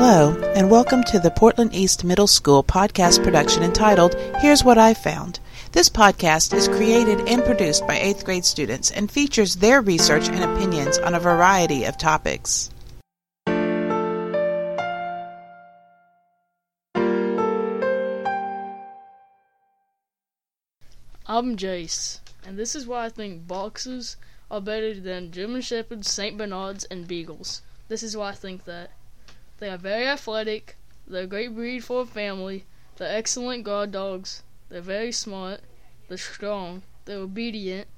Hello, 0.00 0.40
and 0.54 0.70
welcome 0.70 1.02
to 1.02 1.18
the 1.18 1.32
Portland 1.32 1.74
East 1.74 2.04
Middle 2.04 2.28
School 2.28 2.62
podcast 2.62 3.20
production 3.24 3.64
entitled 3.64 4.14
Here's 4.36 4.62
What 4.62 4.78
I 4.78 4.94
Found. 4.94 5.40
This 5.72 5.88
podcast 5.88 6.54
is 6.54 6.68
created 6.68 7.28
and 7.28 7.42
produced 7.44 7.84
by 7.84 7.98
8th 7.98 8.24
grade 8.24 8.44
students 8.44 8.92
and 8.92 9.10
features 9.10 9.56
their 9.56 9.80
research 9.80 10.28
and 10.28 10.44
opinions 10.44 10.98
on 10.98 11.16
a 11.16 11.18
variety 11.20 11.82
of 11.82 11.98
topics. 11.98 12.70
I'm 21.26 21.56
Jace, 21.56 22.20
and 22.46 22.56
this 22.56 22.76
is 22.76 22.86
why 22.86 23.06
I 23.06 23.08
think 23.08 23.48
boxers 23.48 24.16
are 24.48 24.60
better 24.60 24.94
than 25.00 25.32
German 25.32 25.60
Shepherds, 25.60 26.08
St. 26.08 26.38
Bernards, 26.38 26.84
and 26.84 27.08
Beagles. 27.08 27.62
This 27.88 28.04
is 28.04 28.16
why 28.16 28.28
I 28.28 28.34
think 28.34 28.64
that. 28.66 28.92
They 29.60 29.70
are 29.70 29.76
very 29.76 30.06
athletic, 30.06 30.76
they're 31.06 31.24
a 31.24 31.26
great 31.26 31.54
breed 31.54 31.84
for 31.84 32.02
a 32.02 32.06
family, 32.06 32.64
they're 32.96 33.16
excellent 33.16 33.64
guard 33.64 33.90
dogs, 33.90 34.42
they're 34.68 34.80
very 34.80 35.10
smart, 35.10 35.60
they're 36.08 36.16
strong, 36.16 36.82
they're 37.06 37.18
obedient, 37.18 37.88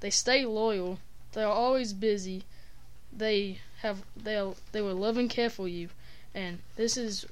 they 0.00 0.10
stay 0.10 0.44
loyal, 0.44 0.98
they 1.32 1.44
are 1.44 1.52
always 1.52 1.92
busy, 1.92 2.44
they 3.12 3.60
have 3.82 4.02
they 4.16 4.52
they 4.72 4.82
will 4.82 4.96
love 4.96 5.16
and 5.16 5.30
care 5.30 5.50
for 5.50 5.68
you, 5.68 5.90
and 6.34 6.58
this 6.74 6.96
is 6.96 7.24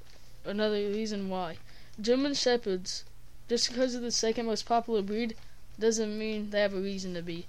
another 0.45 0.77
reason 0.77 1.29
why. 1.29 1.57
German 2.01 2.35
Shepherds, 2.35 3.05
just 3.49 3.69
because 3.69 3.95
of 3.95 4.03
the 4.03 4.11
second 4.13 4.47
most 4.47 4.67
popular 4.67 5.03
breed, 5.03 5.37
doesn't 5.81 6.17
mean 6.17 6.51
they 6.51 6.61
have 6.61 6.75
a 6.75 6.81
reason 6.81 7.15
to 7.15 7.23
be. 7.23 7.47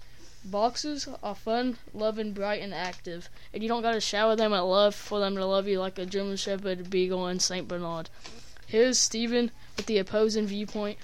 Boxers 0.47 1.07
are 1.23 1.33
fun, 1.33 1.79
loving, 1.91 2.31
bright, 2.31 2.61
and 2.61 2.71
active, 2.71 3.29
and 3.51 3.63
you 3.63 3.67
don't 3.67 3.81
gotta 3.81 3.99
shower 3.99 4.35
them 4.35 4.53
at 4.53 4.59
love 4.59 4.93
for 4.93 5.19
them 5.19 5.35
to 5.37 5.43
love 5.43 5.67
you 5.67 5.79
like 5.79 5.97
a 5.97 6.05
German 6.05 6.37
Shepherd, 6.37 6.87
Beagle, 6.91 7.25
and 7.25 7.41
Saint 7.41 7.67
Bernard. 7.67 8.11
Here's 8.67 8.99
Stephen 8.99 9.49
with 9.75 9.87
the 9.87 9.97
opposing 9.97 10.45
viewpoint. 10.45 10.99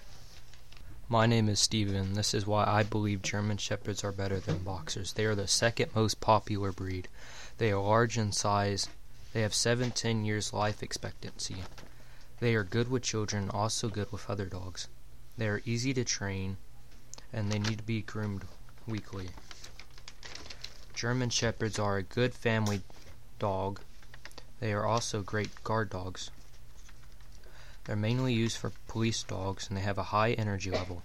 My 1.09 1.25
name 1.25 1.49
is 1.49 1.59
Stephen. 1.59 2.13
This 2.13 2.35
is 2.35 2.45
why 2.45 2.65
I 2.65 2.83
believe 2.83 3.23
German 3.23 3.57
Shepherds 3.57 4.03
are 4.03 4.11
better 4.11 4.39
than 4.39 4.59
Boxers. 4.59 5.13
They 5.13 5.25
are 5.25 5.33
the 5.33 5.47
second 5.47 5.95
most 5.95 6.21
popular 6.21 6.71
breed. 6.71 7.07
They 7.57 7.71
are 7.71 7.81
large 7.81 8.19
in 8.19 8.33
size. 8.33 8.89
They 9.33 9.41
have 9.41 9.55
7 9.55 9.89
10 9.89 10.23
years 10.23 10.53
life 10.53 10.83
expectancy. 10.83 11.63
They 12.39 12.53
are 12.53 12.63
good 12.63 12.91
with 12.91 13.01
children, 13.01 13.49
also 13.49 13.89
good 13.89 14.11
with 14.11 14.29
other 14.29 14.45
dogs. 14.45 14.87
They 15.35 15.47
are 15.47 15.63
easy 15.65 15.95
to 15.95 16.03
train, 16.03 16.57
and 17.33 17.51
they 17.51 17.57
need 17.57 17.79
to 17.79 17.83
be 17.83 18.03
groomed 18.03 18.45
weekly. 18.91 19.29
German 20.93 21.29
Shepherds 21.29 21.79
are 21.79 21.97
a 21.97 22.03
good 22.03 22.33
family 22.33 22.81
dog. 23.39 23.79
They 24.59 24.73
are 24.73 24.85
also 24.85 25.21
great 25.23 25.63
guard 25.63 25.89
dogs. 25.89 26.29
They're 27.85 27.95
mainly 27.95 28.33
used 28.33 28.57
for 28.57 28.71
police 28.87 29.23
dogs 29.23 29.67
and 29.67 29.75
they 29.75 29.81
have 29.81 29.97
a 29.97 30.11
high 30.13 30.33
energy 30.33 30.69
level. 30.69 31.01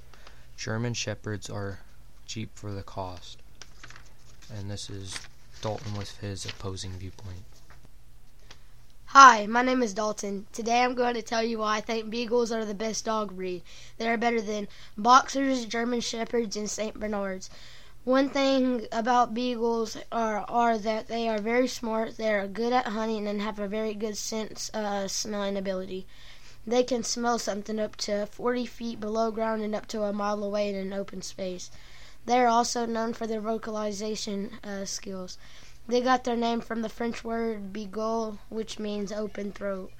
German 0.56 0.92
Shepherds 0.92 1.48
are 1.48 1.78
cheap 2.26 2.50
for 2.54 2.72
the 2.72 2.82
cost. 2.82 3.38
And 4.54 4.70
this 4.70 4.90
is 4.90 5.18
Dalton 5.62 5.94
with 5.94 6.18
his 6.18 6.44
opposing 6.44 6.92
viewpoint. 6.92 7.44
Hi, 9.10 9.46
my 9.46 9.62
name 9.62 9.82
is 9.82 9.94
Dalton. 9.94 10.46
Today 10.52 10.82
I'm 10.82 10.94
going 10.94 11.14
to 11.14 11.22
tell 11.22 11.42
you 11.42 11.58
why 11.58 11.76
I 11.76 11.80
think 11.80 12.10
Beagles 12.10 12.52
are 12.52 12.64
the 12.64 12.74
best 12.74 13.04
dog 13.04 13.34
breed. 13.34 13.62
They 13.96 14.08
are 14.08 14.18
better 14.18 14.42
than 14.42 14.68
Boxers, 14.98 15.64
German 15.64 16.00
Shepherds, 16.00 16.56
and 16.56 16.68
St. 16.68 17.00
Bernards. 17.00 17.48
One 18.06 18.28
thing 18.28 18.86
about 18.92 19.34
Beagles 19.34 19.96
are, 20.12 20.44
are 20.48 20.78
that 20.78 21.08
they 21.08 21.28
are 21.28 21.40
very 21.40 21.66
smart, 21.66 22.16
they 22.16 22.32
are 22.32 22.46
good 22.46 22.72
at 22.72 22.86
hunting, 22.86 23.26
and 23.26 23.42
have 23.42 23.58
a 23.58 23.66
very 23.66 23.94
good 23.94 24.16
sense 24.16 24.70
uh, 24.72 25.08
smelling 25.08 25.56
ability. 25.56 26.06
They 26.64 26.84
can 26.84 27.02
smell 27.02 27.40
something 27.40 27.80
up 27.80 27.96
to 28.06 28.26
40 28.26 28.64
feet 28.64 29.00
below 29.00 29.32
ground 29.32 29.62
and 29.62 29.74
up 29.74 29.88
to 29.88 30.04
a 30.04 30.12
mile 30.12 30.44
away 30.44 30.68
in 30.68 30.76
an 30.76 30.92
open 30.92 31.20
space. 31.20 31.68
They 32.26 32.38
are 32.38 32.46
also 32.46 32.86
known 32.86 33.12
for 33.12 33.26
their 33.26 33.40
vocalization 33.40 34.60
uh, 34.62 34.84
skills. 34.84 35.36
They 35.88 36.00
got 36.00 36.22
their 36.22 36.36
name 36.36 36.60
from 36.60 36.82
the 36.82 36.88
French 36.88 37.24
word 37.24 37.72
bigot, 37.72 38.34
which 38.50 38.78
means 38.78 39.10
open 39.10 39.50
throat. 39.50 39.90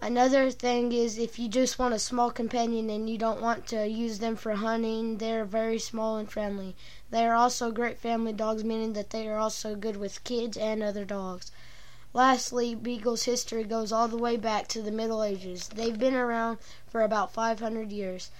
Another 0.00 0.50
thing 0.50 0.92
is 0.92 1.18
if 1.18 1.38
you 1.38 1.48
just 1.48 1.78
want 1.78 1.94
a 1.94 1.98
small 1.98 2.30
companion 2.30 2.90
and 2.90 3.08
you 3.08 3.16
don't 3.16 3.40
want 3.40 3.66
to 3.68 3.86
use 3.88 4.18
them 4.18 4.36
for 4.36 4.54
hunting, 4.54 5.16
they're 5.16 5.44
very 5.44 5.78
small 5.78 6.16
and 6.16 6.30
friendly. 6.30 6.76
They 7.10 7.26
are 7.26 7.34
also 7.34 7.72
great 7.72 7.98
family 7.98 8.34
dogs, 8.34 8.62
meaning 8.62 8.92
that 8.92 9.10
they 9.10 9.26
are 9.26 9.38
also 9.38 9.74
good 9.74 9.96
with 9.96 10.22
kids 10.22 10.56
and 10.56 10.82
other 10.82 11.04
dogs. 11.04 11.50
Lastly, 12.12 12.74
Beagle's 12.74 13.24
history 13.24 13.64
goes 13.64 13.90
all 13.90 14.06
the 14.06 14.16
way 14.16 14.36
back 14.36 14.68
to 14.68 14.82
the 14.82 14.90
Middle 14.90 15.22
Ages. 15.22 15.68
They've 15.68 15.98
been 15.98 16.14
around 16.14 16.58
for 16.88 17.02
about 17.02 17.32
500 17.32 17.90
years. 17.90 18.30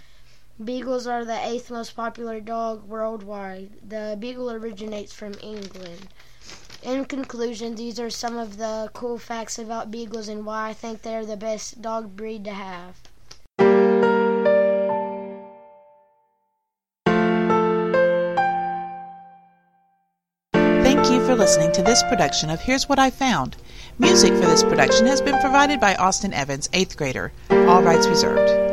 Beagles 0.63 1.07
are 1.07 1.25
the 1.25 1.47
eighth 1.47 1.71
most 1.71 1.97
popular 1.97 2.41
dog 2.41 2.85
worldwide. 2.85 3.71
The 3.87 4.17
Beagle 4.19 4.51
originates 4.51 5.13
from 5.13 5.35
England. 5.43 6.09
In 6.87 7.05
conclusion, 7.05 7.75
these 7.75 7.99
are 7.99 8.11
some 8.11 8.39
of 8.39 8.59
the 8.59 8.91
cool 8.95 9.19
facts 9.19 9.59
about 9.59 9.91
beagles 9.91 10.29
and 10.29 10.47
why 10.47 10.69
I 10.69 10.73
think 10.73 11.03
they're 11.03 11.27
the 11.27 11.37
best 11.37 11.83
dog 11.83 12.15
breed 12.15 12.45
to 12.45 12.53
have. 12.53 12.95
Thank 20.55 21.11
you 21.11 21.27
for 21.27 21.35
listening 21.35 21.73
to 21.73 21.83
this 21.83 22.05
production 22.05 22.51
of 22.51 22.61
Here's 22.61 22.89
What 22.89 23.01
I 23.01 23.11
Found. 23.11 23.57
Music 23.99 24.33
for 24.35 24.47
this 24.47 24.63
production 24.63 25.09
has 25.09 25.21
been 25.21 25.41
provided 25.41 25.81
by 25.81 25.97
Austin 25.97 26.33
Evans, 26.33 26.69
8th 26.69 26.97
grader. 26.97 27.33
All 27.51 27.83
rights 27.83 28.07
reserved. 28.07 28.66